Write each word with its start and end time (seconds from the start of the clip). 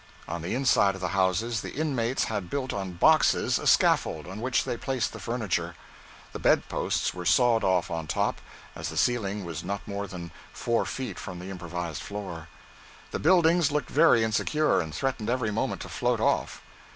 On 0.27 0.41
the 0.41 0.55
inside 0.55 0.95
of 0.95 1.01
the 1.01 1.09
houses 1.09 1.61
the 1.61 1.75
inmates 1.75 2.23
had 2.23 2.49
built 2.49 2.73
on 2.73 2.93
boxes 2.93 3.59
a 3.59 3.67
scaffold 3.67 4.25
on 4.25 4.41
which 4.41 4.63
they 4.63 4.75
placed 4.75 5.13
the 5.13 5.19
furniture. 5.19 5.75
The 6.33 6.39
bed 6.39 6.67
posts 6.67 7.13
were 7.13 7.23
sawed 7.23 7.63
off 7.63 7.91
on 7.91 8.07
top, 8.07 8.41
as 8.75 8.89
the 8.89 8.97
ceiling 8.97 9.45
was 9.45 9.63
not 9.63 9.87
more 9.87 10.07
than 10.07 10.31
four 10.51 10.85
feet 10.85 11.19
from 11.19 11.37
the 11.37 11.51
improvised 11.51 12.01
floor. 12.01 12.47
The 13.11 13.19
buildings 13.19 13.71
looked 13.71 13.91
very 13.91 14.23
insecure, 14.23 14.79
and 14.81 14.91
threatened 14.91 15.29
every 15.29 15.51
moment 15.51 15.81
to 15.81 15.89
float 15.89 16.19
off. 16.19 16.63